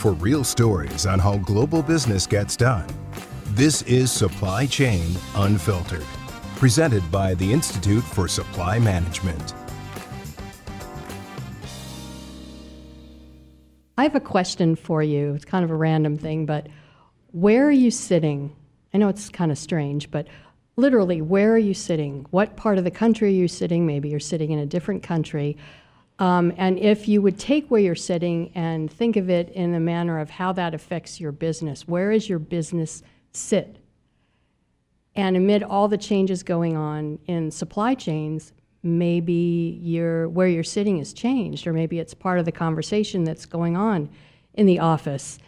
[0.00, 2.88] for real stories on how global business gets done.
[3.48, 6.06] This is Supply Chain Unfiltered,
[6.56, 9.52] presented by the Institute for Supply Management.
[13.98, 15.34] I have a question for you.
[15.34, 16.68] It's kind of a random thing, but
[17.32, 18.56] where are you sitting?
[18.94, 20.28] I know it's kind of strange, but
[20.76, 22.24] literally, where are you sitting?
[22.30, 23.84] What part of the country are you sitting?
[23.84, 25.58] Maybe you're sitting in a different country.
[26.20, 29.80] Um, and if you would take where you're sitting and think of it in the
[29.80, 33.02] manner of how that affects your business, where is your business
[33.32, 33.78] sit?
[35.16, 38.52] And amid all the changes going on in supply chains,
[38.82, 43.46] maybe your where you're sitting has changed, or maybe it's part of the conversation that's
[43.46, 44.10] going on
[44.54, 45.38] in the office.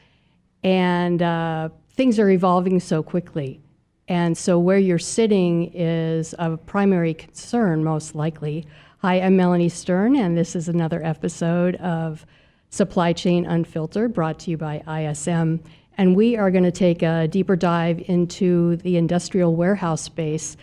[0.65, 3.61] And uh, things are evolving so quickly.
[4.09, 8.67] And so where you're sitting is of primary concern, most likely.
[9.05, 12.25] Hi, I'm Melanie Stern, and this is another episode of
[12.71, 15.61] Supply Chain Unfiltered brought to you by ISM.
[15.99, 20.57] And we are going to take a deeper dive into the industrial warehouse space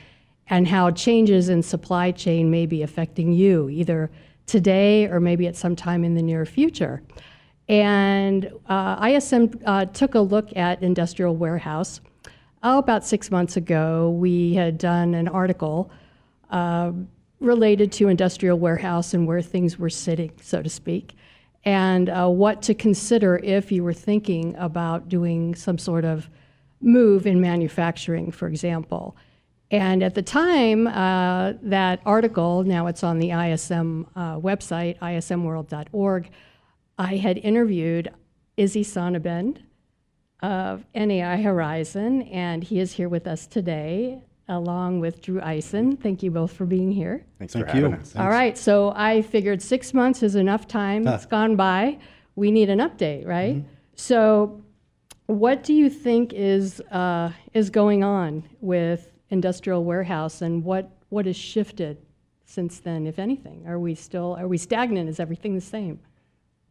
[0.48, 4.10] and how changes in supply chain may be affecting you, either
[4.46, 7.04] today or maybe at some time in the near future.
[7.68, 12.00] And uh, ISM uh, took a look at industrial warehouse.
[12.64, 15.92] Oh, about six months ago, we had done an article
[16.52, 16.94] uh,
[17.40, 21.16] related to industrial warehouse and where things were sitting, so to speak,
[21.64, 26.30] and uh, what to consider if you were thinking about doing some sort of
[26.82, 29.16] move in manufacturing, for example.
[29.72, 36.30] And at the time, uh, that article, now it's on the ISM uh, website, ismworld.org,
[36.98, 38.12] I had interviewed
[38.58, 39.60] Isy Sonabend
[40.42, 44.24] of NAI Horizon, and he is here with us today,
[44.60, 45.96] along with Drew Eisen.
[45.96, 47.24] Thank you both for being here.
[47.38, 47.84] Thanks Thank for you.
[47.84, 48.16] having us.
[48.16, 51.08] All right, so I figured six months is enough time.
[51.08, 52.00] It's gone by.
[52.36, 53.64] We need an update, right?
[53.96, 54.62] So,
[55.28, 61.26] what do you think is uh, is going on with industrial warehouse, and what what
[61.28, 61.98] has shifted
[62.46, 63.64] since then, if anything?
[63.68, 65.10] Are we still are we stagnant?
[65.10, 66.00] Is everything the same?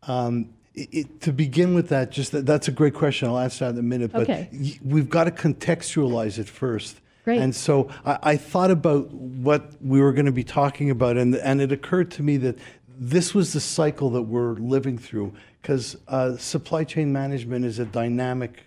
[0.04, 3.28] Um, it, it- to begin with that, just that, that's a great question.
[3.28, 4.10] I'll answer that in a minute.
[4.12, 4.48] But Okay.
[4.52, 7.00] y- we've got to contextualize it first.
[7.28, 7.42] Great.
[7.42, 11.34] And so I, I thought about what we were going to be talking about, and
[11.34, 12.58] and it occurred to me that
[12.88, 17.84] this was the cycle that we're living through because uh, supply chain management is a
[17.84, 18.64] dynamic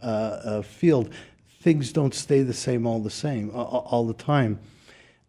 [0.00, 1.12] uh, uh, field.
[1.60, 4.60] Things don't stay the same all the same uh, all the time.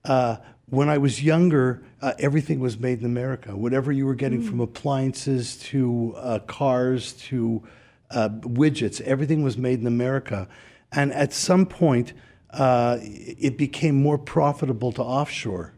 [0.03, 3.57] Uh, when I was younger, uh, everything was made in America.
[3.57, 7.63] Whatever you were getting from appliances to uh, cars to
[8.12, 10.47] uh, widgets, everything was made in America.
[10.91, 12.13] And at some point,
[12.57, 15.73] uh, it became more profitable to offshore.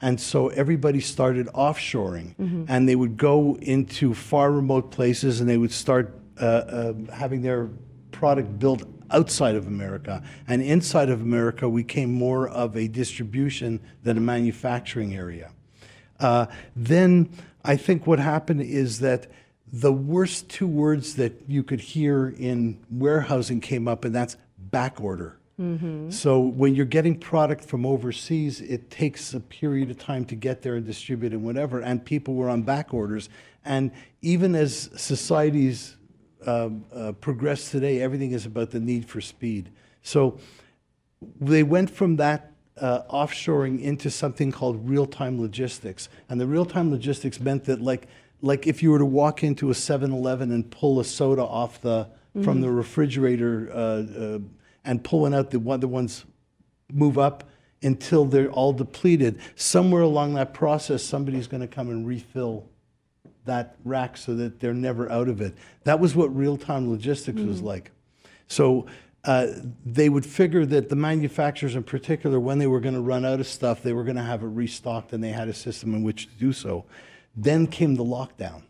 [0.00, 2.34] And so everybody started offshoring,
[2.68, 7.42] and they would go into far remote places and they would start uh, uh, having
[7.42, 7.70] their
[8.10, 10.22] product built outside of America.
[10.48, 15.52] And inside of America, we came more of a distribution than a manufacturing area.
[16.18, 17.30] Uh, then
[17.64, 19.26] I think what happened is that
[19.72, 25.00] the worst two words that you could hear in warehousing came up, and that's back
[25.00, 25.38] order.
[26.10, 30.62] So when you're getting product from overseas, it takes a period of time to get
[30.62, 31.80] there and distribute and whatever.
[31.80, 33.28] And people were on back orders.
[33.64, 35.96] And even as societies
[36.46, 39.70] um, uh, progress today, everything is about the need for speed.
[40.02, 40.38] So
[41.40, 46.08] they went from that uh, offshoring into something called real-time logistics.
[46.28, 48.08] And the real-time logistics meant that like
[48.42, 52.08] like if you were to walk into a 7-Eleven and pull a soda off the
[52.42, 54.38] from the refrigerator uh, uh,
[54.84, 56.24] and pulling out the other ones
[56.92, 57.44] move up
[57.82, 59.38] until they're all depleted.
[59.56, 62.66] Somewhere along that process, somebody's going to come and refill
[63.44, 65.54] that rack so that they're never out of it.
[65.84, 67.90] That was what real-time logistics was like.
[68.48, 68.86] So
[69.24, 69.48] uh,
[69.84, 73.40] they would figure that the manufacturers, in particular, when they were going to run out
[73.40, 76.02] of stuff, they were going to have it restocked, and they had a system in
[76.02, 76.84] which to do so.
[77.36, 78.62] Then came the lockdown.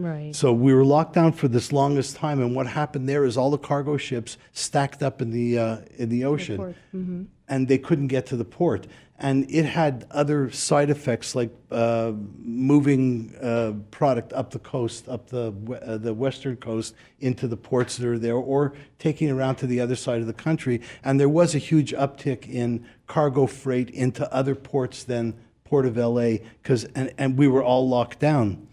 [0.00, 0.34] Right.
[0.34, 3.50] So we were locked down for this longest time, and what happened there is all
[3.50, 7.24] the cargo ships stacked up in the uh, in the ocean, port, mm-hmm.
[7.48, 8.86] and they couldn't get to the port.
[9.18, 15.28] And it had other side effects like uh, moving uh, product up the coast, up
[15.28, 15.52] the
[15.84, 19.66] uh, the western coast into the ports that are there, or taking it around to
[19.66, 20.80] the other side of the country.
[21.04, 25.34] And there was a huge uptick in cargo freight into other ports than
[25.70, 28.66] Port of LA, because and, and we were all locked down.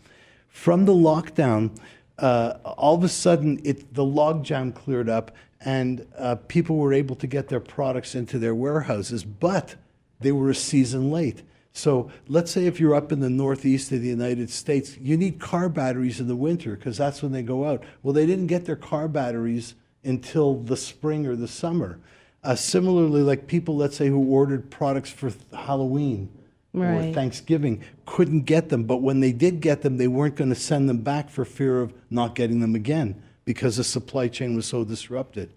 [0.57, 1.69] From the lockdown,
[2.17, 5.31] uh, all of a sudden, it, the logjam cleared up,
[5.61, 9.75] and uh, people were able to get their products into their warehouses, but
[10.19, 11.43] they were a season late.
[11.73, 15.39] So let's say if you're up in the northeast of the United States, you need
[15.39, 17.83] car batteries in the winter because that's when they go out.
[18.01, 21.99] Well, they didn't get their car batteries until the spring or the summer.
[22.43, 26.29] Uh, similarly, like people, let's say, who ordered products for Halloween
[26.73, 30.55] or Thanksgiving couldn't get them, but when they did get them, they weren't going to
[30.55, 34.65] send them back for fear of not getting them again because the supply chain was
[34.65, 35.51] so disrupted.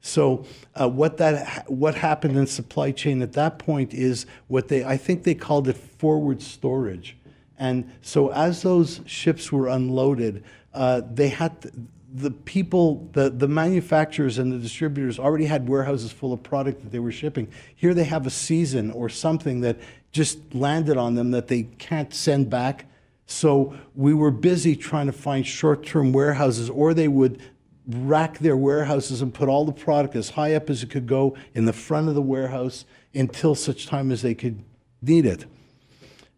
[0.00, 4.84] So uh, what that what happened in supply chain at that point is what they
[4.84, 7.16] I think they called it forward storage,
[7.58, 11.72] and so as those ships were unloaded, uh, they had to,
[12.12, 16.92] the people the the manufacturers and the distributors already had warehouses full of product that
[16.92, 17.48] they were shipping.
[17.74, 19.78] Here they have a season or something that
[20.16, 22.86] just landed on them that they can't send back.
[23.26, 27.40] So we were busy trying to find short-term warehouses, or they would
[27.86, 31.36] rack their warehouses and put all the product as high up as it could go
[31.54, 32.84] in the front of the warehouse
[33.14, 34.62] until such time as they could
[35.02, 35.44] need it.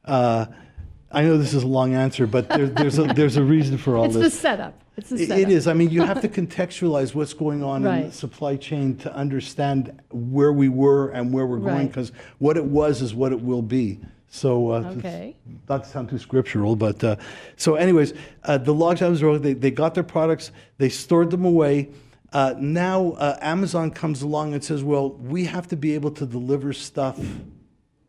[0.05, 0.47] Uh,
[1.11, 3.97] I know this is a long answer, but there, there's, a, there's a reason for
[3.97, 4.17] all this.
[4.17, 4.75] It's the setup.
[4.99, 5.39] It's It- setup.
[5.39, 5.69] It is.
[5.69, 9.93] I mean, you have to contextualize what's going on in the supply chain to understand
[10.11, 11.87] where we were and where we're going, Right.
[11.89, 14.01] because what it was is what it will be.
[14.31, 15.37] So, uh, Okay.
[15.69, 17.17] not to sound too scriptural, but uh,
[17.57, 18.13] so, anyways,
[18.45, 21.89] uh, the logjams were they, they got their products, they stored them away.
[22.33, 26.27] Uh, now uh, Amazon comes along and says, "Well, we have to be able to
[26.27, 27.19] deliver stuff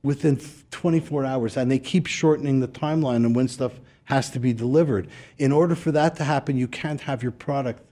[0.04, 0.38] within
[0.72, 5.08] 24 hours," and they keep shortening the timeline and when stuff has to be delivered.
[5.38, 7.84] In order for that to happen, you can't have your product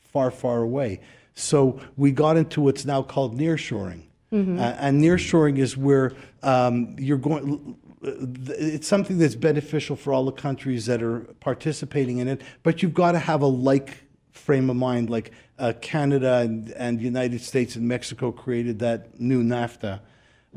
[0.00, 1.00] far, far away.
[1.34, 4.04] So we got into what's now called nearshoring.
[4.58, 6.12] Uh, and nearshoring is where
[6.42, 7.76] um, you're going.
[8.02, 12.94] It's something that's beneficial for all the countries that are participating in it, but you've
[12.94, 15.10] got to have a like frame of mind.
[15.10, 20.00] Like uh, Canada and, and United States and Mexico created that new NAFTA.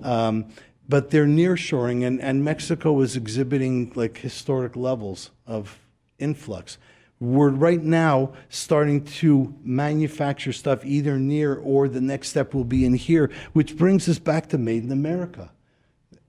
[0.02, 0.46] Um,
[0.90, 5.78] but they're nearshoring, and, and Mexico is exhibiting like historic levels of
[6.18, 6.80] influx.
[7.20, 12.86] We're right now starting to manufacture stuff either near or the next step will be
[12.86, 15.52] in here, which brings us back to Made in America,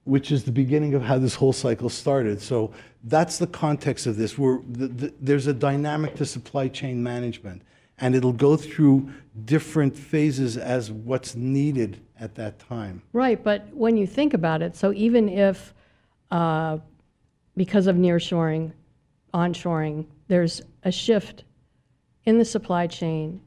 [0.05, 2.43] which is the beginning of how this whole cycle started.
[2.43, 2.73] So
[3.05, 4.37] that's the context of this.
[4.37, 7.63] We're, the, the, there's a dynamic to supply chain management,
[7.99, 9.11] and it'll go through
[9.47, 13.03] different phases as what's needed at that time.
[13.13, 15.75] Right, but when you think about it, so even if,
[16.31, 16.79] uh,
[17.57, 18.73] because of nearshoring,
[19.33, 21.45] onshoring, there's a shift
[22.25, 23.41] in the supply chain,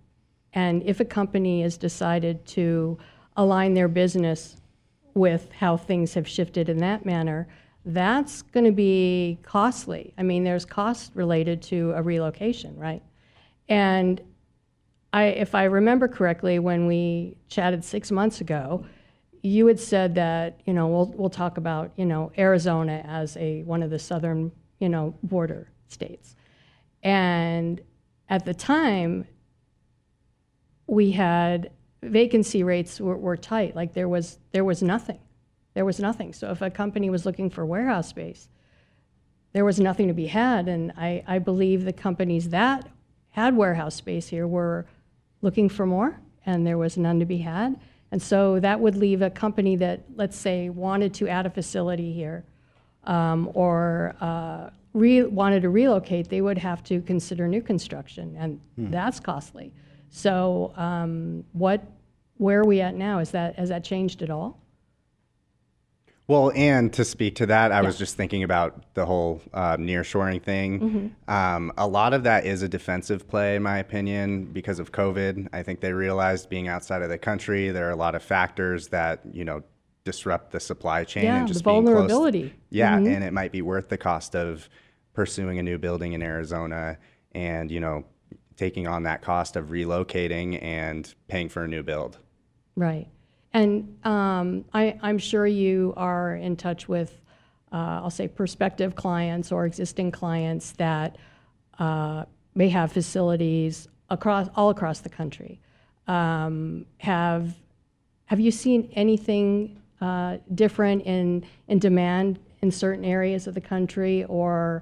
[0.54, 2.98] and if a company has decided to
[3.38, 4.58] align their business
[5.14, 7.48] with how things have shifted in that manner,
[7.86, 10.14] that's going to be costly.
[10.18, 13.04] I mean, there's cost related to a relocation, right?
[13.70, 14.22] And
[15.14, 18.84] I, if I remember correctly, when we chatted six months ago,
[19.44, 23.62] you had said that you know we'll we'll talk about you know Arizona as a
[23.64, 26.36] one of the southern you know border states,
[27.04, 27.80] and
[28.30, 29.28] at the time
[30.88, 31.72] we had
[32.02, 33.76] vacancy rates were, were tight.
[33.76, 35.20] Like there was there was nothing,
[35.74, 36.34] there was nothing.
[36.34, 38.50] So if a company was looking for warehouse space,
[39.52, 40.68] there was nothing to be had.
[40.68, 42.90] And I, I believe the companies that
[43.30, 44.86] had warehouse space here were
[45.44, 47.80] looking for more, and there was none to be had.
[48.12, 52.12] And so that would leave a company that, let's say, wanted to add a facility
[52.14, 52.44] here
[53.04, 58.60] um, or uh, re- wanted to relocate, they would have to consider new construction, and
[58.92, 59.74] that's costly.
[60.10, 61.84] So um, what,
[62.38, 63.20] where are we at now?
[63.20, 64.60] Is that, has that changed at all?
[66.34, 70.42] Well, and to speak to that, I was just thinking about the whole uh, nearshoring
[70.42, 71.14] thing.
[71.28, 75.50] Um, a lot of that is a defensive play, in my opinion, because of COVID.
[75.54, 78.88] I think they realized being outside of the country, there are a lot of factors
[78.88, 79.62] that you know
[80.06, 82.54] disrupt the supply chain Yeah, and the just being close- vulnerability.
[82.72, 84.68] yeah, and it might be worth the cost of
[85.14, 86.98] pursuing a new building in Arizona,
[87.34, 88.06] and you know
[88.58, 92.18] taking on that cost of relocating and paying for a new build.
[92.76, 93.08] Right.
[93.54, 97.22] And um, I, I'm sure you are in touch with,
[97.72, 101.18] uh, I'll say, prospective clients or existing clients that
[101.80, 105.60] uh, may have facilities across all across the country.
[106.08, 107.56] Um, have
[108.26, 114.26] Have you seen anything uh, different in in demand in certain areas of the country,
[114.26, 114.82] or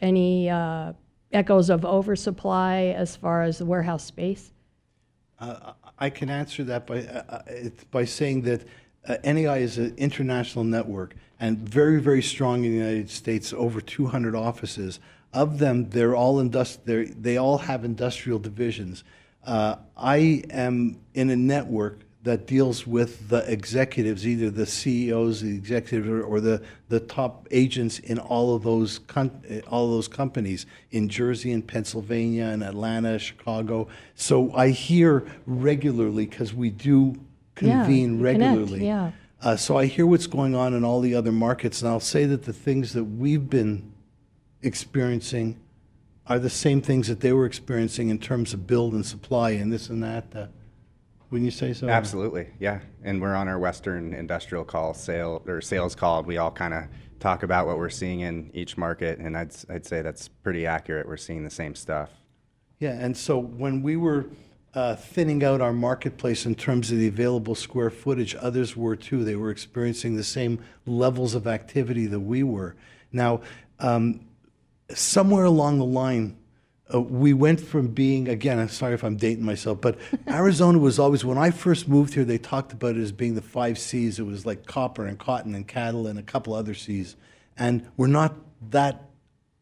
[0.00, 0.92] any uh,
[1.32, 4.52] echoes of oversupply as far as the warehouse space?
[6.02, 8.62] I can answer that by, uh, uh, by saying that
[9.06, 13.80] uh, NAI is an international network and very, very strong in the United States, over
[13.80, 14.98] 200 offices.
[15.32, 19.04] Of them, they're all industri- they're, they all have industrial divisions.
[19.46, 25.56] Uh, I am in a network that deals with the executives, either the CEOs, the
[25.56, 29.00] executives, or, or the, the top agents in all of those
[29.68, 33.88] all of those companies in Jersey and Pennsylvania and Atlanta, Chicago.
[34.14, 37.16] So I hear regularly because we do
[37.60, 38.86] Yeah, convene connect, regularly.
[38.86, 39.10] yeah.
[39.42, 42.26] Uh, so I hear what's going on in all the other markets, and I'll say
[42.26, 43.92] that the things that we've been
[44.62, 45.58] experiencing
[46.28, 49.72] are the same things that they were experiencing in terms of build and supply and
[49.72, 50.26] this and that.
[50.32, 50.46] Uh,
[51.32, 51.88] wouldn't you say so?
[51.88, 52.80] Absolutely, yeah.
[53.02, 56.22] And we're on our Western industrial call, sale or sales call.
[56.22, 56.84] We all kind of
[57.20, 61.08] talk about what we're seeing in each market, and I'd I'd say that's pretty accurate.
[61.08, 62.10] We're seeing the same stuff.
[62.78, 64.26] Yeah, and so when we were
[64.74, 69.24] uh, thinning out our marketplace in terms of the available square footage, others were too.
[69.24, 72.76] They were experiencing the same levels of activity that we were.
[73.10, 73.40] Now,
[73.80, 74.20] um,
[74.90, 76.36] somewhere along the line,
[76.94, 78.58] uh, we went from being again.
[78.58, 82.24] I'm sorry if I'm dating myself, but Arizona was always when I first moved here.
[82.24, 84.18] They talked about it as being the five C's.
[84.18, 87.16] It was like copper and cotton and cattle and a couple other C's,
[87.56, 88.34] and we're not
[88.70, 89.08] that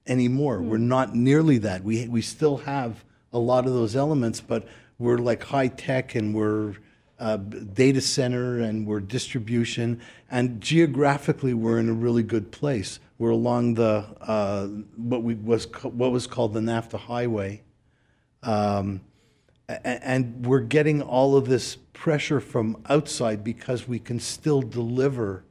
[0.07, 0.61] anymore.
[0.61, 1.85] We're not nearly that.
[1.85, 4.67] We we still have a lot of those elements, but
[4.99, 6.75] we're like high tech and we're
[7.21, 10.01] uh, data center and we're distribution
[10.31, 12.99] and geographically we're in a really good place.
[13.19, 17.63] We're along the uh, what we was what was called the NAFTA highway,
[18.43, 19.03] um,
[19.69, 25.45] and we're getting all of this pressure from outside because we can still deliver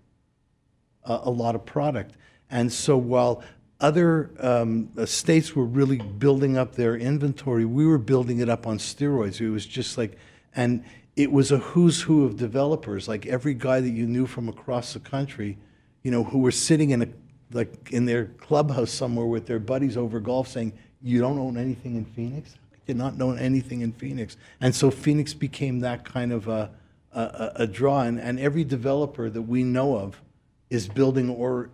[1.03, 2.15] a, a lot of product.
[2.49, 3.43] And so while
[3.79, 8.65] other um, uh, states were really building up their inventory, we were building it up
[8.65, 9.39] on steroids.
[9.39, 10.17] It was just like,
[10.55, 10.83] and
[11.19, 13.09] it was a who's who of developers.
[13.09, 15.57] Like every guy that you knew from across the country,
[16.01, 17.07] you know, who were sitting in a
[17.51, 20.71] like in their clubhouse somewhere with their buddies over golf, saying,
[21.01, 22.55] "You don't own anything in Phoenix."
[22.88, 26.71] Did not own anything in Phoenix, and so Phoenix became that kind of a
[27.11, 28.01] a, a- a draw.
[28.01, 30.21] And, and every developer that we know of
[30.69, 31.69] is building or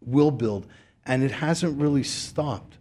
[0.00, 0.66] will build,
[1.04, 2.78] and it hasn't really stopped.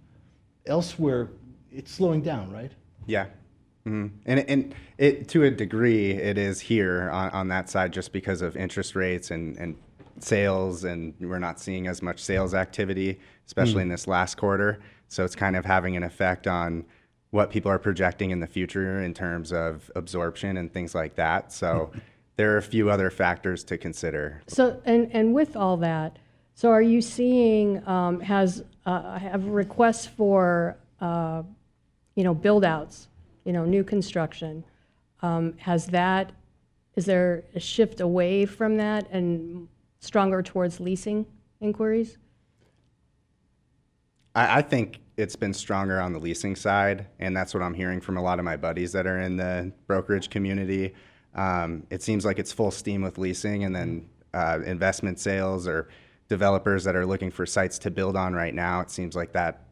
[0.65, 1.29] Elsewhere,
[1.71, 2.71] it's slowing down, right?
[3.05, 3.25] Yeah.
[3.85, 8.13] Hmm And, and it, to a degree, it is here on, on that side just
[8.13, 9.75] because of interest rates and, and
[10.19, 14.79] sales, and we're not seeing as much sales activity, especially in this last quarter.
[15.07, 16.85] So it's kind of having an effect on
[17.31, 21.51] what people are projecting in the future in terms of absorption and things like that.
[21.51, 21.91] So
[22.35, 24.41] there are a few other factors to consider.
[24.47, 26.19] So, and, and with all that,
[26.55, 31.41] so are you seeing, um, has, uh, have requests for, uh,
[32.15, 33.07] you know, build outs,
[33.45, 34.63] you know, new construction,
[35.21, 36.31] um, has that,
[36.95, 39.67] is there a shift away from that and
[39.99, 41.25] stronger towards leasing
[41.61, 42.17] inquiries?
[44.35, 48.01] I, I think it's been stronger on the leasing side, and that's what I'm hearing
[48.01, 50.93] from a lot of my buddies that are in the brokerage community.
[51.35, 55.89] Um, it seems like it's full steam with leasing, and then uh, investment sales or
[56.29, 58.81] developers that are looking for sites to build on right now.
[58.81, 59.67] It seems like that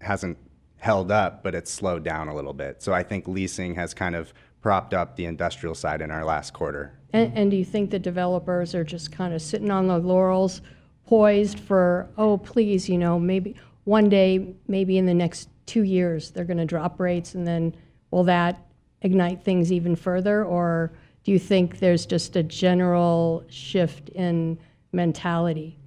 [0.00, 0.36] hasn't
[0.82, 2.82] held up, but it's slowed down a little bit.
[2.82, 6.52] So I think leasing has kind of propped up the industrial side in our last
[6.52, 6.98] quarter.
[7.12, 10.60] And, and do you think the developers are just kind of sitting on the laurels,
[11.06, 16.32] poised for, oh, please, you know, maybe one day, maybe in the next two years,
[16.32, 17.76] they're going to drop rates, and then
[18.10, 18.66] will that
[19.02, 20.44] ignite things even further?
[20.44, 24.58] Or do you think there's just a general shift in
[24.90, 25.78] mentality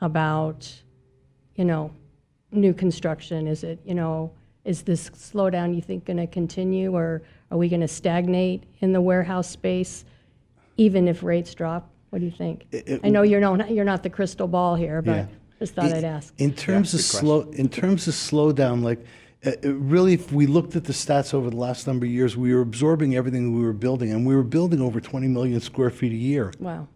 [0.00, 0.72] about,
[1.54, 1.92] you know,
[2.52, 3.46] new construction?
[3.46, 4.30] Is it, you know,
[4.64, 8.92] is this slowdown you think going to continue, or are we going to stagnate in
[8.92, 10.04] the warehouse space?
[10.78, 11.90] even if rates drop?
[12.08, 12.64] What do you think?
[13.04, 15.26] I know you're not, you're not the crystal ball here, but Yeah.
[15.58, 16.32] just thought In- I'd ask.
[16.38, 19.04] In terms of good slow, in terms of slowdown, like
[19.44, 22.38] uh, uh, really, if we looked at the stats over the last number of years,
[22.38, 25.90] we were absorbing everything we were building, and we were building over 20 million square
[25.90, 26.52] feet a year.
[26.58, 26.88] Wow.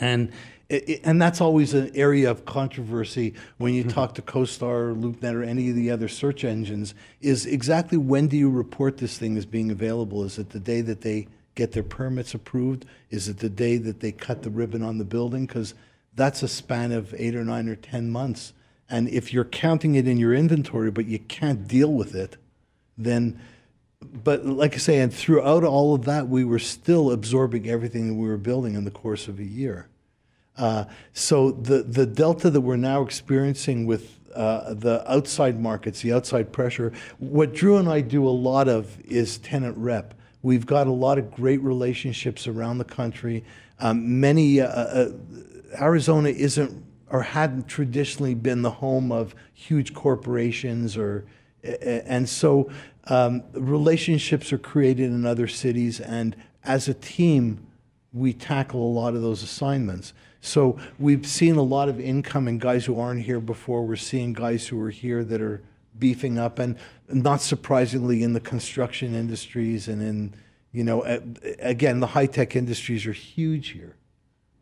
[0.00, 0.30] And
[0.70, 3.92] it, it- and that's always an area of controversy when you mm-hmm.
[3.92, 6.94] talk to CoStar, or LoopNet, or any of the other search engines.
[7.20, 10.24] Is exactly when do you report this thing as being available?
[10.24, 12.86] Is it the day that they get their permits approved?
[13.10, 15.46] Is it the day that they cut the ribbon on the building?
[15.46, 15.74] Because
[16.14, 18.52] that's a span of eight or nine or ten months.
[18.88, 22.36] And if you're counting it in your inventory, but you can't deal with it,
[22.96, 23.40] then
[24.24, 28.14] but like I say, and throughout all of that, we were still absorbing everything that
[28.14, 29.88] we were building in the course of a year.
[30.60, 36.12] Uh, so the the delta that we're now experiencing with uh, the outside markets, the
[36.12, 40.14] outside pressure, what Drew and I do a lot of is tenant rep.
[40.42, 43.42] We've got a lot of great relationships around the country.
[43.78, 45.12] Um, many uh, uh,
[45.80, 51.24] Arizona isn't or hadn't traditionally been the home of huge corporations or
[51.62, 52.70] and so
[53.04, 57.66] um, relationships are created in other cities and as a team,
[58.12, 60.12] we tackle a lot of those assignments.
[60.40, 63.84] So we've seen a lot of incoming guys who aren't here before.
[63.86, 65.62] We're seeing guys who are here that are
[65.98, 66.76] beefing up, and
[67.08, 70.34] not surprisingly, in the construction industries and in,
[70.72, 71.02] you know,
[71.58, 73.96] again, the high tech industries are huge here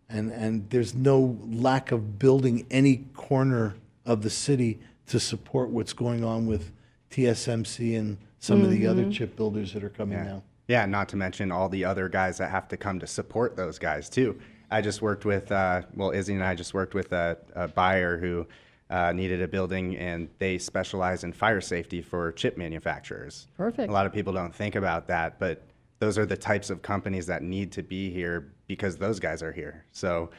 [0.08, 5.92] and and there's no lack of building any corner of the city to support what's
[5.92, 6.73] going on with
[7.11, 9.11] TSMC and some of the other mm-hmm.
[9.11, 10.42] chip builders that are coming now.
[10.68, 13.78] Yeah, not to mention all the other guys that have to come to support those
[13.78, 14.38] guys too.
[14.70, 18.18] I just worked with, uh, well, Isy and I just worked with a, a buyer
[18.18, 18.46] who
[18.90, 23.48] uh, needed a building, and they specialize in fire safety for chip manufacturers.
[23.56, 23.88] Perfect.
[23.88, 25.62] A lot of people don't think about that, but
[25.98, 29.52] those are the types of companies that need to be here because those guys are
[29.52, 29.84] here.
[29.92, 30.30] So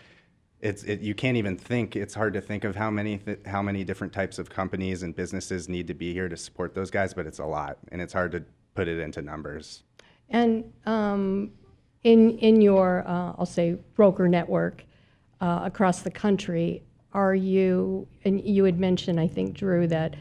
[0.61, 1.95] it's it, you can't even think.
[1.95, 5.15] It's hard to think of how many th- how many different types of companies and
[5.15, 8.13] businesses need to be here to support those guys, but it's a lot, and it's
[8.13, 8.43] hard to
[8.73, 9.83] put it into numbers.
[10.29, 11.51] And um,
[12.03, 14.83] in, in your, uh, I'll say, broker network
[15.41, 20.15] uh, across the country, are you, and you had mentioned, I think, Drew, that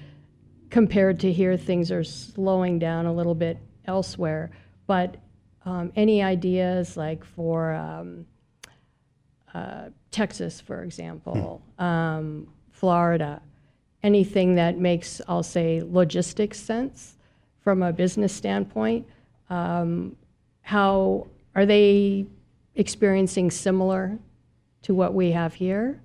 [0.71, 4.51] compared to here, things are slowing down a little bit elsewhere,
[4.87, 5.17] but
[5.65, 8.27] um, any ideas like for um,
[9.55, 13.43] uh, Texas, for example, um, Florida,
[14.03, 17.17] anything that makes, I'll say, logistics sense
[17.61, 19.07] from a business standpoint?
[19.51, 20.17] Um,
[20.63, 21.27] how
[21.59, 22.25] are they
[22.77, 24.17] experiencing similar
[24.83, 26.01] to what we have here?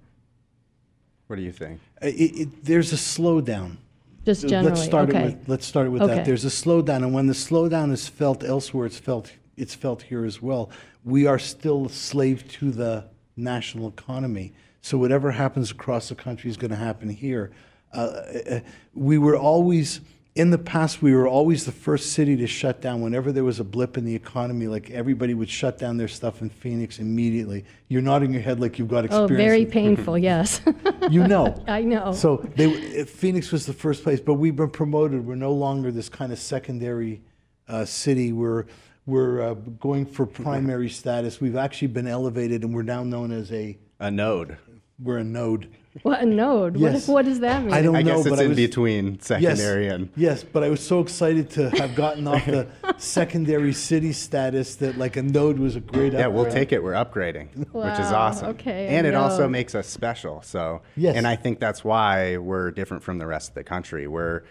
[1.28, 1.80] What do you think?
[2.02, 3.78] Uh, It, it, there's a slowdown.
[4.26, 5.20] Just generally, Let's start okay.
[5.20, 6.16] it with let's start it with Okay.
[6.16, 6.26] that.
[6.26, 10.26] There's a slowdown, and when the slowdown is felt elsewhere, it's felt it's felt here
[10.26, 10.72] as well.
[11.04, 13.06] We are still a slave to the
[13.36, 14.54] national economy.
[14.82, 17.52] So whatever happens across the country is going to happen here.
[17.94, 18.60] Uh, uh,
[18.94, 20.02] we were always
[20.36, 21.02] in the past.
[21.02, 24.06] We were always the first city to shut down whenever there was a blip in
[24.06, 24.68] the economy.
[24.68, 27.66] Like everybody would shut down their stuff in Phoenix immediately.
[27.88, 29.32] You're nodding your head like you've got experience.
[29.32, 30.62] Oh, very painful, yes.
[31.10, 31.64] you know.
[31.68, 32.14] I know.
[32.14, 35.26] So they, uh, Phoenix was the first place, but we've been promoted.
[35.26, 37.22] We're no longer this kind of secondary
[37.68, 38.32] uh, city.
[38.34, 38.66] We're
[39.06, 41.42] we're uh, going for primary status.
[41.42, 44.58] We've actually been elevated, and we're now known as a A node.
[44.98, 45.70] we're a node.
[46.02, 46.76] What a node.
[46.78, 47.08] What, Yes.
[47.08, 47.72] what does that mean?
[47.74, 50.10] I don't I know, guess but it's I in was, between yes, secondary and.
[50.16, 54.98] yes, but I was so excited to have gotten off the secondary city status that
[54.98, 56.08] like a node was a great.
[56.08, 56.20] Idea.
[56.22, 56.82] Yeah, we'll take it.
[56.84, 58.48] We're upgrading, which is awesome.
[58.50, 60.42] okay, and it also makes us special.
[60.42, 61.16] So, Yes.
[61.16, 64.08] and I think that's why we're different from the rest of the country.
[64.08, 64.44] We're,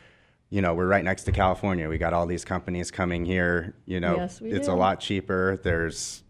[0.50, 1.88] you know, we're right next to California.
[1.88, 3.74] We got all these companies coming here.
[3.86, 4.74] You know, Yes, we it's do.
[4.74, 5.58] a lot cheaper.
[5.64, 6.22] There's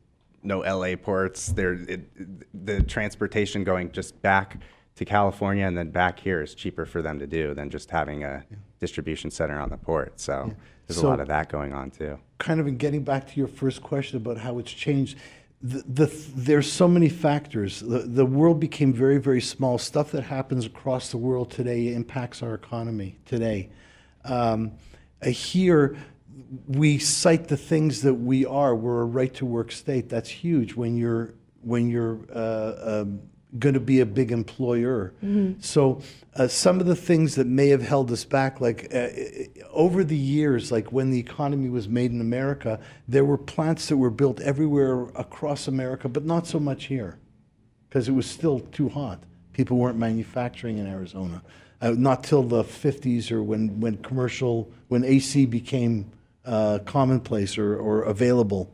[0.42, 1.48] no LA ports.
[1.48, 4.56] There, it, the transportation going just back
[4.96, 8.24] to California and then back here is cheaper for them to do than just having
[8.24, 8.44] a
[8.78, 10.20] distribution center on the port.
[10.20, 10.54] So
[10.86, 12.18] there's So- a lot of that going on too.
[12.38, 15.16] kind of in getting back to your first question about how it's changed,
[15.62, 17.78] the, the, there's so many factors.
[17.80, 19.78] The, the world became very, very small.
[19.78, 23.70] Stuff that happens across the world today impacts our economy today.
[24.24, 24.72] Um,
[25.24, 25.96] uh, here,
[26.66, 28.74] we cite the things that we are.
[28.74, 30.08] We're a right to work state.
[30.08, 33.20] That's huge when you're when you're uh, um,
[33.58, 35.12] going to be a big employer.
[35.60, 36.00] So
[36.36, 39.08] uh, some of the things that may have held us back, like uh,
[39.70, 43.98] over the years, like when the economy was made in America, there were plants that
[43.98, 47.18] were built everywhere across America, but not so much here
[47.88, 49.22] because it was still too hot.
[49.52, 51.42] People weren't manufacturing in Arizona.
[51.82, 56.10] Uh, not till the 50s or when, when commercial, when AC became
[56.46, 58.72] uh, commonplace or, or available.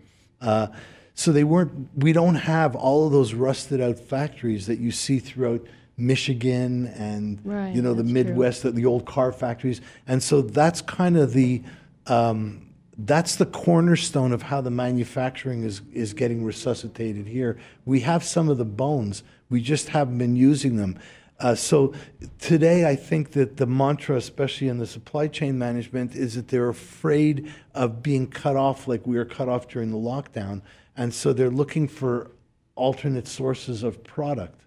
[1.18, 5.18] So they weren't, we don't have all of those rusted out factories that you see
[5.18, 8.04] throughout Michigan and, Right, you know, the.
[8.04, 9.81] Midwest, the, the old car factories.
[10.07, 11.64] And so that's kind of the,
[12.07, 17.59] um, that's the cornerstone of how the manufacturing is, is getting resuscitated here.
[17.85, 21.00] We have some of the bones, we just haven't been using them.
[21.40, 21.94] Uh, so
[22.38, 26.68] today, I think that the mantra, especially in the supply chain management, is that they're
[26.68, 30.62] afraid of being cut off like we were cut off during the lockdown.
[30.99, 32.33] And so they're looking for
[32.75, 34.61] alternate sources of product.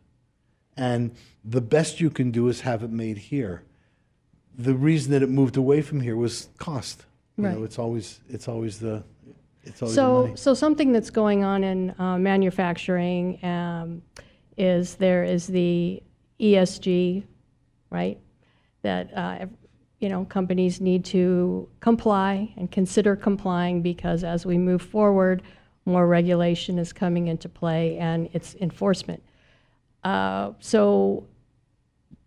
[0.77, 1.11] And
[1.43, 3.63] the best you can do is have it made here
[4.57, 7.05] the reason that it moved away from here was cost.
[7.37, 7.61] You know, Right.
[7.63, 9.01] it's always it's always the
[9.63, 10.35] it's always the So, money.
[10.35, 14.01] so something that's going on in uh, manufacturing um,
[14.57, 16.03] is there is the
[16.39, 17.23] ESG,
[17.89, 18.19] right?
[18.81, 19.45] That uh,
[19.99, 25.43] you know companies need to comply and consider complying because as we move forward,
[25.91, 29.21] more regulation is coming into play and its enforcement.
[30.03, 31.27] Uh, so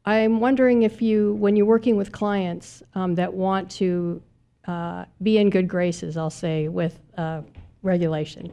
[0.04, 4.22] I'm wondering if you, when you're working with clients um, that want to
[4.66, 7.42] uh, be in good graces, I'll say, with uh,
[7.82, 8.52] regulation,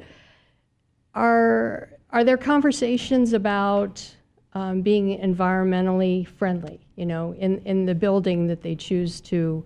[1.13, 4.05] are are there conversations about
[4.53, 6.85] um, being environmentally friendly?
[6.95, 9.63] You know, in in the building that they choose to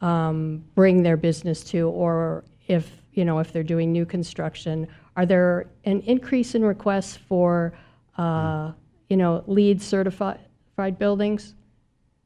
[0.00, 5.26] um, bring their business to, or if you know if they're doing new construction, are
[5.26, 7.72] there an increase in requests for
[8.18, 8.72] uh,
[9.08, 10.38] you know LEED certified
[10.98, 11.54] buildings?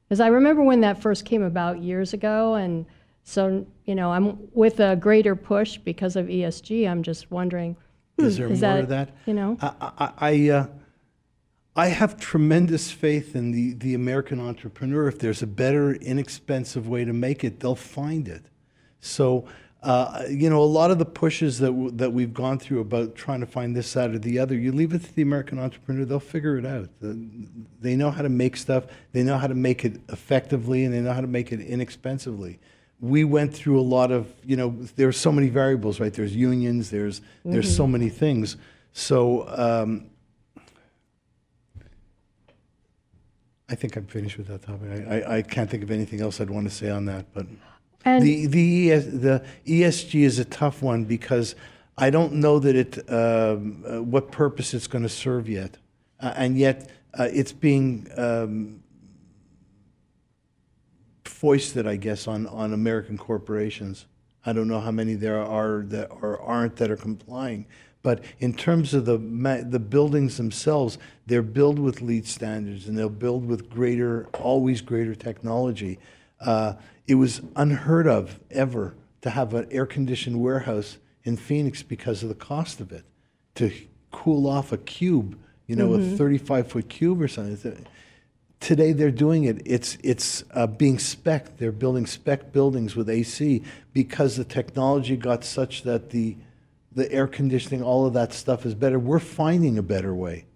[0.09, 2.87] Because I remember when that first came about years ago, and
[3.25, 6.89] so you know I'm with a greater push because of ESG.
[6.89, 7.77] I'm just wondering,
[8.19, 9.09] Is there is more that, to that?
[9.27, 9.59] you know?
[9.61, 10.67] I, I, I, uh,
[11.75, 15.09] I have tremendous faith in the, the American entrepreneur.
[15.09, 18.45] If there's a better, inexpensive way to make it, they'll find it.
[19.01, 19.47] So,
[19.87, 23.15] uh, you know, a lot of the pushes that, w- that we've gone through about
[23.15, 26.05] trying to find this, that, or the other, you leave it to the American entrepreneur,
[26.05, 26.89] they'll figure it out.
[27.01, 27.17] The-
[27.81, 31.01] They know how to make stuff, they know how to make it effectively, and they
[31.01, 32.59] know how to make it inexpensively.
[33.01, 36.13] We went through a lot of, you know, there's so many variables, right?
[36.13, 38.57] There's unions, there's, there's so many things.
[38.93, 40.07] So, um,
[43.69, 44.89] I think I'm finished with that topic.
[45.09, 47.47] I, I, I can't think of anything else I'd want to say on that, but
[48.07, 51.57] And the the the ESG is a tough one because
[51.99, 55.77] I don't know that it um, uh, what purpose it's going to serve yet,
[56.21, 56.89] uh, and yet
[57.19, 58.81] uh, it's being um,
[61.25, 64.07] foisted, I guess, on on American corporations.
[64.45, 67.67] I don't know how many there are that or aren't that are complying.
[68.03, 69.19] But in terms of the
[69.69, 75.17] the buildings themselves, they're built with LEED standards and they'll build with greater, always greater
[75.17, 75.99] technology.
[76.41, 76.75] Uh,
[77.07, 82.29] it was unheard of ever to have an air conditioned warehouse in Phoenix because of
[82.29, 83.05] the cost of it.
[83.57, 83.73] To
[84.13, 87.87] cool off a cube, you know, a 35 foot cube or something.
[88.61, 89.63] Today they're doing it.
[89.65, 91.59] It's it's uh, being spec.
[91.59, 96.37] They're building spec buildings with AC because the technology got such that the
[96.93, 98.99] the air conditioning, all of that stuff is better.
[98.99, 100.47] We're finding a better way.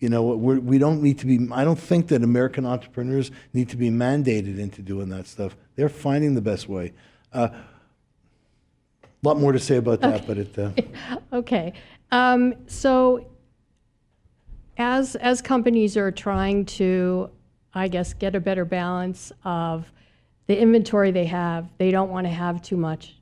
[0.00, 1.48] You know, we're, we don't need to be.
[1.52, 5.54] I don't think that American entrepreneurs need to be mandated into doing that stuff.
[5.76, 6.94] They're finding the best way.
[7.34, 7.52] A
[9.22, 10.58] lot more to say about that, but it.
[10.58, 10.72] Uh,
[11.32, 11.74] Okay.
[12.10, 13.26] Um, so
[14.78, 17.30] as, as companies are trying to,
[17.74, 19.92] I guess, get a better balance of
[20.46, 23.16] the inventory they have, they don't want to have too much.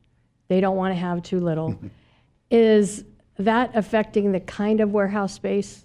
[0.46, 1.78] They don't want to have too little.
[2.50, 3.04] Is
[3.36, 5.84] that affecting the kind of warehouse space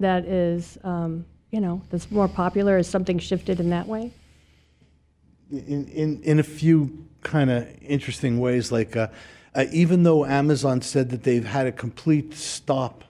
[0.00, 2.78] that is, um, you know, that's more popular?
[2.78, 4.12] Is something shifted in that way?
[5.50, 8.72] in, in, in a few kind of interesting ways.
[8.72, 9.08] Like, uh,
[9.54, 13.04] uh, even though Amazon said that they've had a complete stop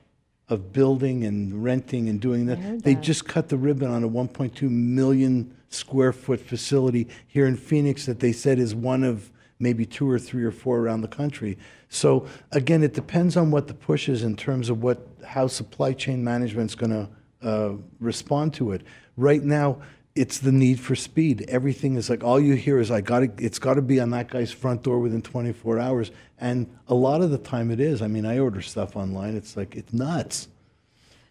[0.48, 3.02] of building and renting and doing that, they that.
[3.02, 8.20] just cut the ribbon on a 1.2 million square foot facility here in Phoenix that
[8.20, 11.58] they said is one of maybe two or three or four around the country.
[11.88, 15.92] So again, it depends on what the push is in terms of what how supply
[15.92, 17.08] chain management is going to
[17.46, 18.82] uh, respond to it.
[19.16, 19.78] Right now,
[20.14, 21.44] it's the need for speed.
[21.48, 23.30] Everything is like all you hear is I got to.
[23.38, 27.20] It's got to be on that guy's front door within 24 hours, and a lot
[27.20, 28.00] of the time it is.
[28.00, 29.36] I mean, I order stuff online.
[29.36, 30.48] It's like it's nuts.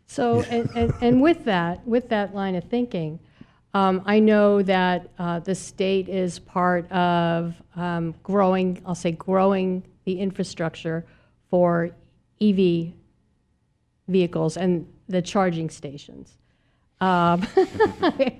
[0.08, 3.20] So, and, and, and with that, with that line of thinking,
[3.76, 9.84] um, I know that uh, the state is part of um, growing, I'll say, growing
[10.06, 11.06] the infrastructure
[11.50, 11.90] for
[12.40, 12.94] EV
[14.08, 16.38] vehicles and the charging stations.
[17.02, 17.46] Um,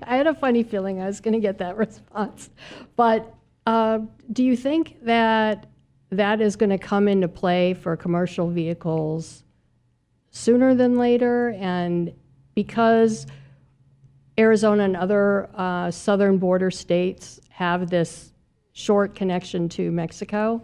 [0.06, 2.48] I had a funny feeling I was going to get that response.
[2.96, 3.34] But
[3.66, 3.98] uh,
[4.32, 5.66] do you think that
[6.12, 9.44] that is going to come into play for commercial vehicles
[10.30, 11.50] sooner than later?
[11.58, 12.14] And
[12.54, 13.26] because
[14.38, 18.32] Arizona and other uh, southern border states have this
[18.72, 20.62] short connection to Mexico,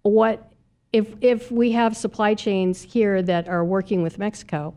[0.00, 0.50] what
[0.92, 4.74] if if we have supply chains here that are working with Mexico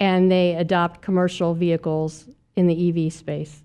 [0.00, 3.62] and they adopt commercial vehicles in the EV space?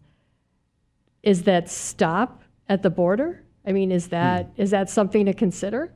[1.24, 3.42] Is that stop at the border?
[3.66, 5.94] I mean, is that is that something to consider?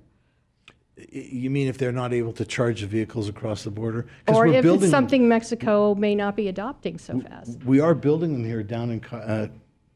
[1.12, 4.08] You mean if they're not able to charge the vehicles across the border?
[4.30, 7.62] Or we're if it's something Mexico may not be adopting so fast?
[7.66, 9.48] We are building them here down in uh,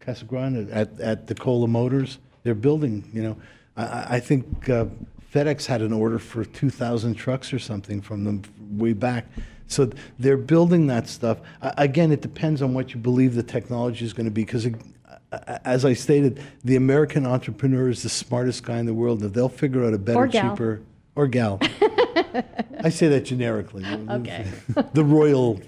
[0.01, 2.17] Casa Grande at, at Nikola Motors.
[2.43, 3.37] They're building, you know,
[3.77, 4.85] I- I, think uh,
[5.33, 9.25] FedEx had an order for 2,000 trucks or something from them way back.
[9.67, 11.39] So they're building that stuff.
[11.61, 14.67] A- Again, it depends on what you believe the technology is going to be because,
[15.63, 19.23] as I stated, the American entrepreneur is the smartest guy in the world.
[19.23, 20.17] If they'll figure out a better,
[20.49, 20.81] cheaper,
[21.19, 21.59] or gal.
[22.81, 23.85] I say that generically.
[23.85, 24.47] Okay.
[24.93, 25.59] the royal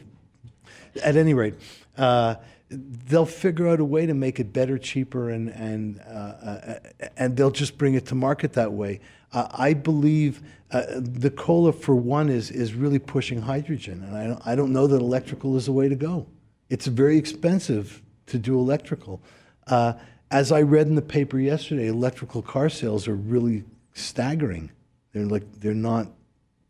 [1.03, 1.55] at any rate,
[1.97, 2.35] uh,
[2.69, 6.79] they'll figure out a way to make it better, cheaper, and and uh, uh,
[7.17, 9.01] and they'll just bring it to market that way.
[9.33, 14.47] Uh, I believe uh, Nikola, for one, is is really pushing hydrogen, and I don't,
[14.47, 16.27] I don't know that electrical is the way to go.
[16.69, 19.21] It's very expensive to do electrical.
[19.67, 19.93] Uh,
[20.31, 24.71] as I read in the paper yesterday, electrical car sales are really staggering.
[25.13, 26.08] They're like they're not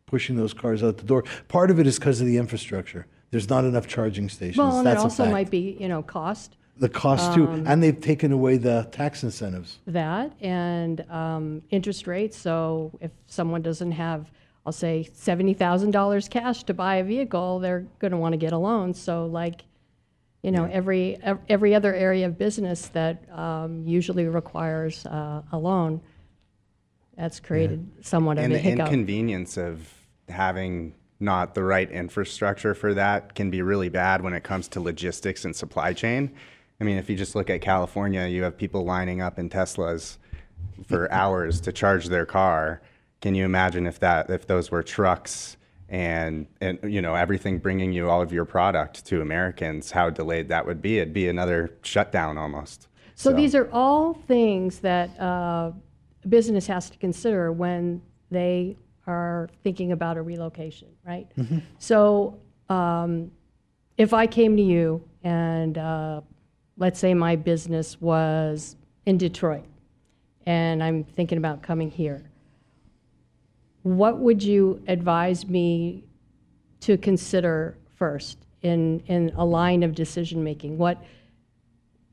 [0.06, 1.24] pushing those cars out the door.
[1.48, 3.06] Part of it is because of the infrastructure.
[3.30, 4.58] There's not enough charging stations.
[4.58, 6.56] Well, and it That's a also might be, you know, cost.
[6.76, 9.78] the cost too, Um, and they've taken away the tax incentives.
[9.86, 12.36] that and um, interest rates.
[12.36, 14.30] So if someone doesn't have,
[14.66, 18.36] I'll say seventy thousand dollars cash to buy a vehicle, they're going to want to
[18.36, 18.92] get a loan.
[18.92, 19.64] So like,
[20.42, 21.16] you know, every
[21.48, 26.00] every other area of business that um, usually requires uh, a loan,
[27.16, 28.86] that's created somewhat of and a the hiccup.
[28.86, 29.88] inconvenience of
[30.28, 34.80] having not the right infrastructure for that can be really bad when it comes to
[34.80, 36.34] logistics and supply chain.
[36.80, 40.18] I mean, if you just look at California, you have people lining up in Teslas
[40.86, 42.82] for hours to charge their car.
[43.20, 45.56] Can you imagine if that if those were trucks
[45.88, 50.48] and and you know everything bringing you all of your product to Americans, how delayed
[50.48, 50.98] that would be?
[50.98, 52.88] It'd be another shutdown almost.
[53.14, 55.70] So these are all things that uh,
[56.24, 61.26] a business has to consider when they are thinking about a relocation, right?
[61.78, 63.30] So um,
[63.98, 66.20] if I came to you and uh,
[66.76, 69.64] let's say my business was in Detroit
[70.46, 72.24] and I'm thinking about coming here,
[73.82, 76.04] what would you advise me
[76.80, 80.78] to consider first in, in a line of decision making?
[80.78, 81.02] What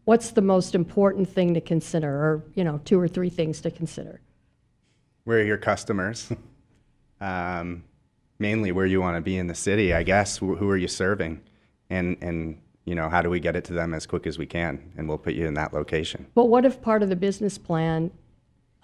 [0.09, 3.69] what's the most important thing to consider or you know two or three things to
[3.69, 4.19] consider?
[5.23, 6.31] Where are your customers.
[7.21, 7.83] Um,
[8.37, 10.37] mainly where you want to be in the city i guess.
[10.37, 11.41] Who, are you serving?
[11.89, 14.45] And and you know how do we get it to them as quick as we
[14.45, 16.27] can and we'll put you in that location.
[16.33, 18.09] But what if part of the business plan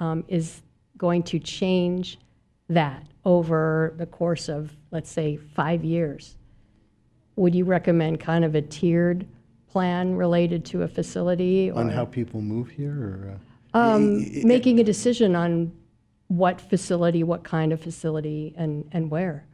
[0.01, 0.63] um, is
[0.97, 2.19] going to change
[2.67, 6.35] that over the course of let's say five years?
[7.38, 9.25] Would you recommend kind of a tiered
[9.75, 13.39] plan related to a facility or On how people move here, or
[13.73, 15.73] uh, um, making a decision on
[16.27, 19.45] what facility what kind of facility and, and where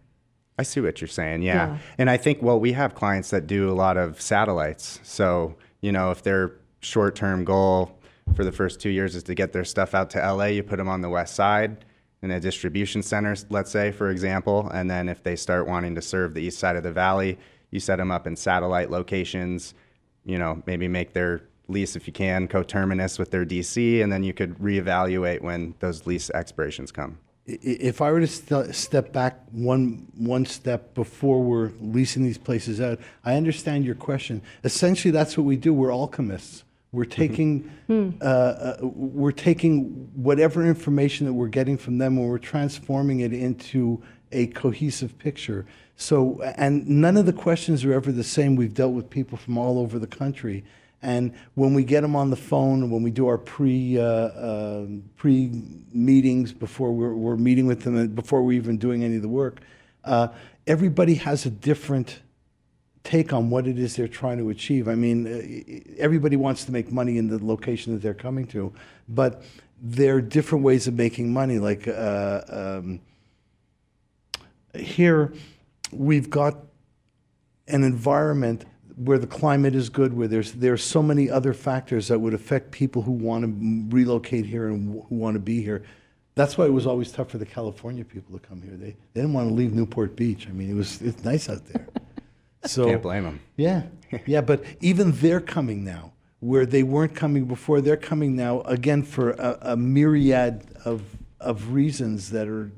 [0.60, 1.53] i see what you're saying yeah.
[1.53, 1.77] Yeah.
[1.97, 5.91] and i think well we have clients that do a lot of satellites so you
[5.91, 7.97] know if their short-term goal
[8.36, 10.77] for the first two years is to get their stuff out to la you put
[10.77, 11.84] them on the west side
[12.21, 14.69] in a distribution center, let's say, for example.
[14.71, 17.39] And then if they start wanting to serve the east side of the valley,
[17.71, 19.73] you set them up in satellite locations,
[20.25, 24.23] you know, maybe make their lease, if you can, coterminous with their DC, and then
[24.23, 27.17] you could reevaluate when those lease expirations come.
[27.45, 32.79] if I were to st- step back one one step before we're leasing these places
[32.79, 34.41] out, I understand your question.
[34.63, 35.73] Essentially, that's what we do.
[35.73, 36.63] We're alchemists.
[36.91, 42.38] We're taking uh, uh, we're taking whatever information that we're getting from them and we're
[42.38, 45.65] transforming it into a cohesive picture.
[46.01, 48.55] So, and none of the questions are ever the same.
[48.55, 50.63] We've dealt with people from all over the country.
[51.03, 54.85] And when we get them on the phone, when we do our pre uh, uh,
[55.15, 55.51] pre
[55.93, 59.29] meetings before we're, we're meeting with them, and before we're even doing any of the
[59.29, 59.59] work,
[60.03, 60.29] uh,
[60.65, 62.21] everybody has a different
[63.03, 64.87] take on what it is they're trying to achieve.
[64.87, 68.73] I mean, uh, everybody wants to make money in the location that they're coming to,
[69.07, 69.43] but
[69.79, 71.59] there are different ways of making money.
[71.59, 73.01] Like uh, um,
[74.73, 75.33] here,
[75.91, 76.58] we've got
[77.67, 82.08] an environment where the climate is good, where there's there are so many other factors
[82.10, 85.84] that would affect people who want to relocate here and who want to be here.
[86.36, 88.75] That's why it was always tough for the California people to come here.
[88.75, 90.47] They, they didn't want to leave Newport Beach.
[90.47, 91.88] I mean, it was it's nice out there.
[92.63, 93.39] So Can't blame them.
[93.58, 93.82] yeah,
[94.27, 97.82] yeah, but even they're coming now, where they weren't coming before.
[97.82, 101.01] They're coming now again for a, a myriad of
[101.39, 102.71] of reasons that are.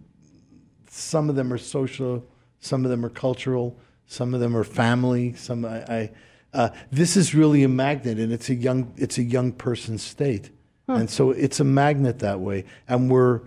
[0.89, 2.23] Some of them are social,
[2.63, 5.33] some of them are cultural, some of them are family.
[5.33, 6.11] Some I, I
[6.53, 10.49] uh, this is really a magnet, and it's a young it's a young person's state,
[10.87, 12.65] and so it's a magnet that way.
[12.87, 13.41] And we're.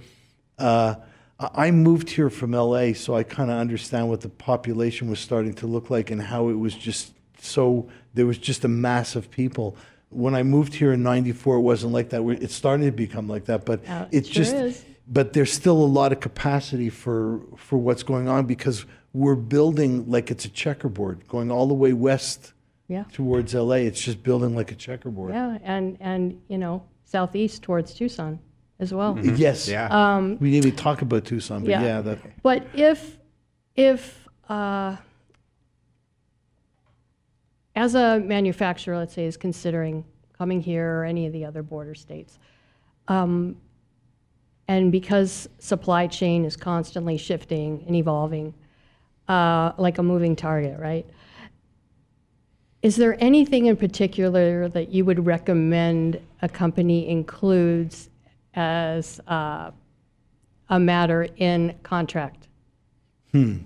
[0.58, 0.96] Uh,
[1.38, 5.52] I moved here from LA, so I kind of understand what the population was starting
[5.56, 9.30] to look like and how it was just so there was just a mass of
[9.30, 9.76] people.
[10.08, 12.22] When I moved here in '94, it wasn't like that.
[12.22, 14.54] It started to become like that, but it's sure just.
[14.54, 14.84] is.
[15.08, 18.84] But there's still a lot of capacity for for what's going on because
[19.16, 22.52] we're building like it's a checkerboard, going all the way west
[22.86, 23.04] Yeah.
[23.12, 23.76] towards LA.
[23.76, 25.32] It's just building like a checkerboard.
[25.32, 28.38] Yeah, and, and, you know, southeast towards Tucson
[28.78, 29.18] as well.
[29.18, 29.66] Yes.
[29.68, 30.18] Yeah.
[30.38, 31.82] we didn't even talk about Tucson, but Yeah.
[31.82, 32.18] yeah, that.
[32.42, 33.16] But if,
[33.74, 34.96] if, uh,
[37.74, 40.04] as a manufacturer, let's say, is considering
[40.36, 42.38] coming here or any of the other border states,
[43.08, 43.56] um,
[44.68, 48.52] and because supply chain is constantly shifting and evolving,
[49.28, 51.06] uh, like a moving target, right?
[52.82, 58.10] Is there anything in particular that you would recommend a company includes
[58.54, 59.70] as uh,
[60.68, 62.46] a matter in contract?
[63.32, 63.56] Hmm.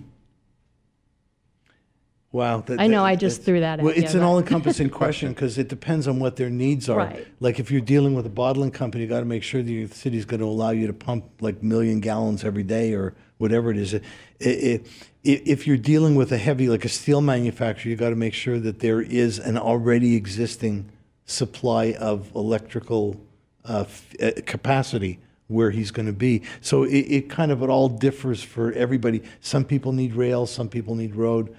[2.31, 2.61] Wow.
[2.61, 5.29] that- I know, that- I just threw that at Well, you, it's an all-encompassing question
[5.33, 6.97] because it depends on what their needs are.
[6.99, 7.27] Right.
[7.39, 10.25] Like if you're dealing with a bottling company, you got to make sure the city's
[10.25, 13.93] going to allow you to pump like million gallons every day or whatever it is.
[13.93, 14.03] It,
[14.39, 14.87] it,
[15.23, 18.59] if you're dealing with a heavy, like a steel manufacturer, you got to make sure
[18.59, 20.89] that there is an already existing
[21.25, 23.19] supply of electrical
[23.65, 23.85] uh,
[24.21, 26.41] uh, capacity where he's going to be.
[26.61, 29.21] So it, it kind of it all differs for everybody.
[29.41, 31.55] Some people need rail, some people need road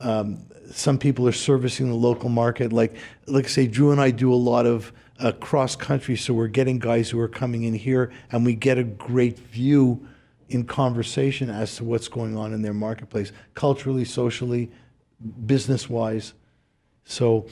[0.00, 2.72] um, some people are servicing the local market.
[2.72, 6.34] Like, like I say, Drew and I do a lot of uh, cross country, so
[6.34, 10.06] we're getting guys who are coming in here, and we get a great view
[10.48, 14.70] in conversation as to what's going on in their marketplace, culturally, socially,
[15.46, 16.34] business wise.
[17.04, 17.46] So,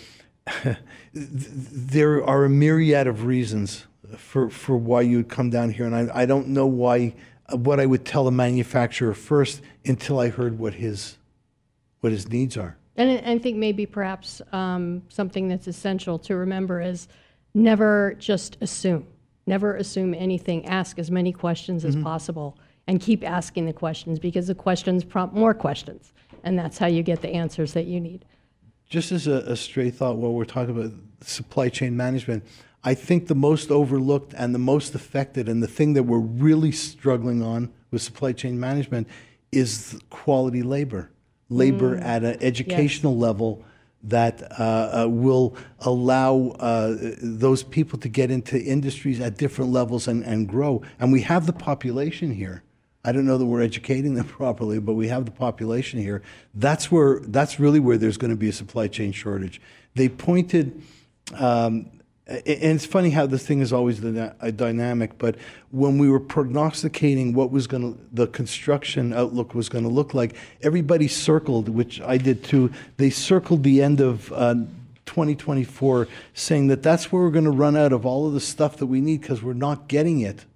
[1.13, 5.95] there are a myriad of reasons for for why you would come down here, and
[5.95, 7.15] I, I don't know why
[7.51, 11.19] what I would tell a manufacturer first until I heard what his
[12.01, 12.77] what his needs are.
[12.97, 17.09] And I I think maybe perhaps um, something that's essential to remember is
[17.55, 19.07] never just assume.
[19.47, 20.67] Never assume anything.
[20.67, 25.35] Ask as many questions as possible and keep asking the questions because the questions prompt
[25.35, 26.13] more questions.
[26.43, 28.25] And that's how you get the answers that you need.
[28.89, 30.93] Just as a, a stray thought while we're talking about
[31.23, 32.45] supply chain management,
[32.85, 36.71] I think the most overlooked and the most affected, and the thing that we're really
[36.71, 39.09] struggling on with supply chain management
[39.51, 41.11] is quality labor,
[41.49, 43.65] labor at an educational level
[44.03, 50.07] that uh, uh, will allow uh, those people to get into industries at different levels
[50.07, 50.83] and, and grow.
[51.01, 52.63] And we have the population here.
[53.05, 56.23] I don't know that we're educating them properly, but we have the population here.
[56.55, 59.61] That's where that's really where there's going to be a supply chain shortage.
[59.95, 60.83] They pointed,
[61.35, 61.91] um,
[62.27, 65.19] and it's funny how this thing is always a dynamic.
[65.19, 65.37] But
[65.71, 70.15] when we were prognosticating what was going to the construction outlook was going to look
[70.15, 72.73] like, everybody circled, which I did too.
[72.97, 74.33] They circled the end of.
[74.33, 74.57] Uh,
[75.07, 78.79] 2024 saying that that's where we're going to run out of all of the stuff
[78.79, 80.47] that we need because we're not getting it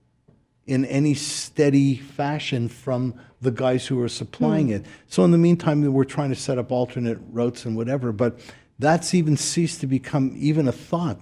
[0.69, 4.85] in any steady fashion from the guys who are supplying it.
[5.07, 8.39] So in the meantime, we're trying to set up alternate routes and whatever, but
[8.79, 11.19] that's even ceased to become even a thought.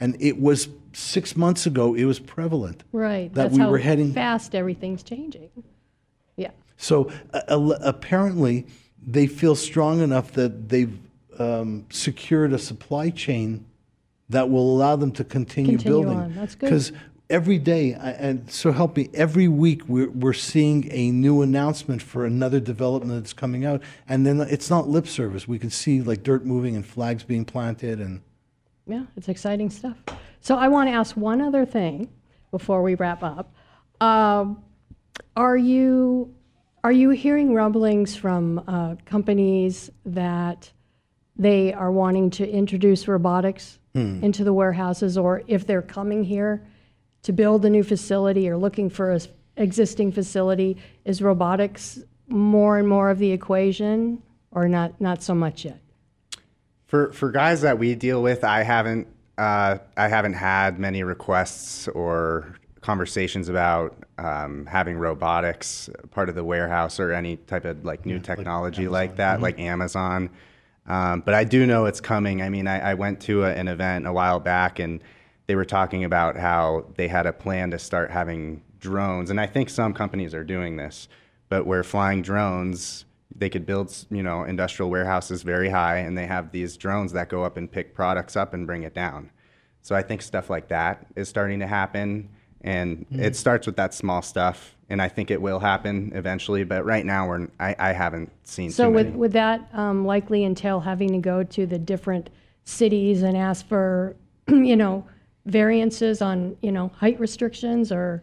[0.00, 2.82] And it was six months ago, it was prevalent.
[2.92, 3.32] Right.
[3.34, 4.12] That that's we how were heading.
[4.12, 5.50] fast everything's changing.
[6.36, 6.50] Yeah.
[6.76, 8.66] So uh, apparently,
[9.06, 10.98] they feel strong enough that they've
[11.38, 13.64] um, secured a supply chain
[14.28, 16.18] that will allow them to continue, Continue building.
[16.18, 16.34] on.
[16.34, 16.66] That's good.
[16.66, 16.92] Because
[17.30, 22.24] every day, and so help me, every week we're, we're seeing a new announcement for
[22.24, 23.82] another development that's coming out.
[24.08, 25.46] And then it's not lip service.
[25.46, 28.22] We can see like dirt moving and flags being planted and.
[28.86, 29.98] Yeah, it's exciting stuff.
[30.40, 32.08] So I want to ask one other thing
[32.50, 33.54] before we wrap up.
[34.00, 34.62] Um,
[35.36, 36.34] are you
[36.84, 40.70] are you hearing rumblings from uh, companies that
[41.36, 46.64] they are wanting to introduce robotics into the warehouses, or if they're coming here
[47.28, 49.20] to build a new facility or looking for an
[49.58, 55.66] existing facility, is robotics more and more of the equation, or not not so much
[55.66, 55.78] yet?
[56.86, 61.86] For for guys that we deal with, I haven't uh, I haven't had many requests
[61.88, 68.06] or conversations about um, having robotics part of the warehouse or any type of like
[68.06, 70.30] new technology like, that, like Amazon.
[70.86, 72.40] Um, but I do know it's coming.
[72.40, 75.02] I mean, I, I went to a, an event a while back and
[75.48, 79.46] they were talking about how they had a plan to start having drones, and I
[79.46, 81.08] think some companies are doing this,
[81.48, 86.26] but where flying drones they could build you know industrial warehouses very high and they
[86.26, 89.30] have these drones that go up and pick products up and bring it down.
[89.82, 92.28] So i think stuff like that is starting to happen
[92.62, 96.84] and it starts with that small stuff and i think it will happen eventually but
[96.84, 101.12] right now we're i, I haven't seen So would, would that um, likely entail having
[101.12, 102.30] to go to the different
[102.64, 104.16] cities and ask for,
[104.48, 105.06] you know,
[105.52, 108.22] variances on, you know, height restrictions or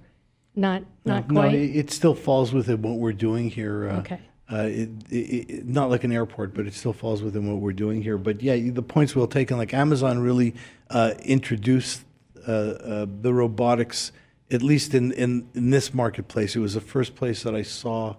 [0.56, 1.56] not, not No, quite?
[1.56, 3.90] it, it still falls within what we're doing here.
[3.90, 4.20] Uh, Okay.
[4.52, 5.16] Uh, it, it,
[5.50, 8.16] it, not like an airport, but it still falls within what we're doing here.
[8.16, 9.58] But yeah, the points well taken.
[9.58, 10.54] Like Amazon really
[10.92, 12.04] uh, introduced
[12.48, 14.12] uh, uh, the robotics,
[14.52, 16.56] at least in, in, in this marketplace.
[16.56, 18.18] It was the first place that I saw,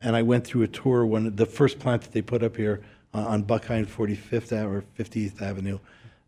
[0.00, 2.80] and I went through a tour when the first plant that they put up here
[3.12, 5.78] uh, on Buckeye and 45th Ave- or 50th Avenue.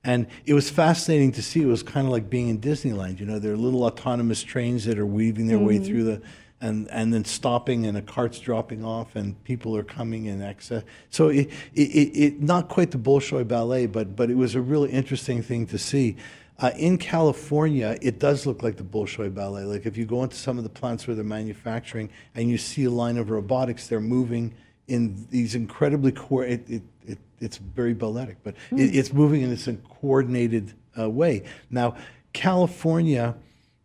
[0.04, 1.62] And it was fascinating to see.
[1.62, 3.20] It was kind of like being in Disneyland.
[3.20, 6.22] You know, there are little autonomous trains that are weaving their way through the,
[6.60, 10.84] and, and then stopping, and a cart's dropping off, and people are coming in excess.
[11.10, 14.60] So it, it, it, it not quite the Bolshoi Ballet, but, but it was a
[14.60, 16.16] really interesting thing to see.
[16.60, 19.62] Uh, in California, it does look like the Bolshoi Ballet.
[19.62, 22.84] Like if you go into some of the plants where they're manufacturing and you see
[22.84, 24.54] a line of robotics, they're moving
[24.88, 29.50] in these incredibly co- it, it, it, it's very balletic, but it, it's moving in
[29.50, 29.68] this
[30.00, 31.44] coordinated uh, way.
[31.70, 31.96] Now,
[32.32, 33.36] California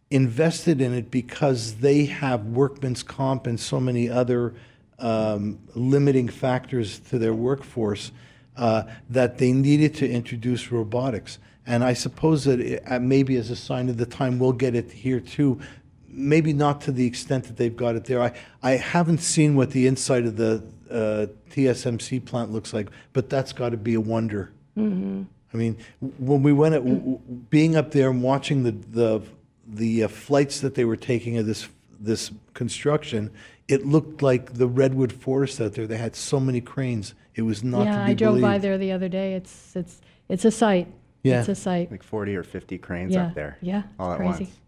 [0.09, 4.53] invested in it because they have workman's comp and so many other
[4.99, 8.11] um, limiting factors to their workforce
[8.55, 11.39] uh, that they needed to introduce robotics.
[11.65, 14.75] And I suppose that it, uh, maybe as a sign of the time, we'll get
[14.75, 15.59] it here too.
[16.07, 18.21] Maybe not to the extent that they've got it there.
[18.21, 20.63] I, I haven't seen what the inside of the
[20.93, 24.51] uh, TSMC plant looks like, but that's got to be a wonder.
[24.75, 25.77] I mean,
[26.17, 27.19] when we went, at, w- w-
[27.51, 29.21] being up there and watching the the
[29.67, 31.67] the uh, flights that they were taking of this
[31.99, 33.31] this construction,
[33.67, 35.85] it looked like the redwood forest out there.
[35.85, 38.79] They had so many cranes; it was not yeah, to be I drove by there
[38.79, 39.33] the other day.
[39.35, 40.87] It's it's it's a sight.
[41.23, 41.39] Yeah.
[41.39, 41.89] It's a sight.
[41.89, 43.27] Like 40 or 50 cranes yeah.
[43.27, 43.57] up there.
[43.61, 43.83] Yeah.
[43.97, 44.43] All it's at crazy.
[44.43, 44.59] once.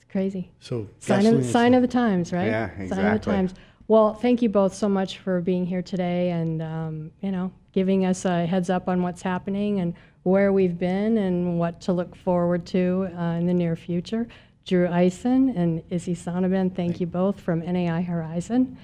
[0.00, 0.50] It's crazy.
[0.58, 2.46] So Sign of, is- sign of the times, right?
[2.46, 3.32] Yeah, Sign of the exactly.
[3.32, 3.54] times.
[3.88, 8.04] Well, thank you both so much for being here today and, um, you know, giving
[8.04, 12.16] us a heads up on what's happening and where we've been and what to look
[12.16, 14.26] forward to uh, in the near future.
[14.64, 18.76] Drew Eisen and Isy Sonabend, thank you both from NAI Horizon.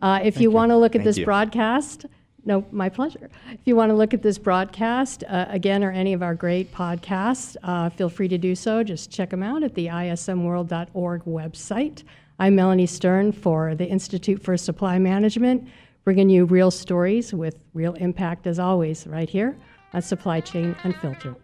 [0.00, 1.26] Uh, if you want to look at Thank this you.
[1.26, 2.06] broadcast,
[2.46, 3.28] no, my pleasure.
[3.50, 6.72] If you want to look at this broadcast, uh, again, or any of our great
[6.72, 8.82] podcasts, uh, feel free to do so.
[8.82, 12.04] Just check them out at the ismworld.org website.
[12.38, 15.66] I'm Melanie Stern for the Institute for Supply Management,
[16.04, 19.56] bringing you real stories with real impact as always, right here
[19.94, 21.36] on Supply Chain Unfiltered.